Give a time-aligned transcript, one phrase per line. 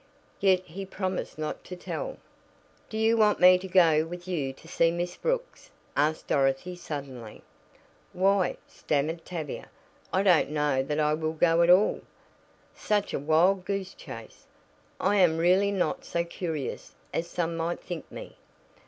[0.39, 2.17] Yet he promised not to tell.
[2.89, 7.43] "Do you want me to go with you to see Miss Brooks?" asked Dorothy suddenly.
[8.11, 9.69] "Why," stammered Tavia,
[10.11, 12.01] "I don't know that I will go at all.
[12.73, 14.47] Such a wild goose chase!
[14.99, 18.37] I am really not so curious as some might think me.